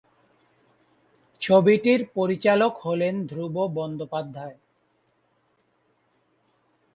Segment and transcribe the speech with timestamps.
[1.41, 4.57] ছবিটির পরিচালক হলেন ধ্রুব বন্দ্যোপাধ্যায়।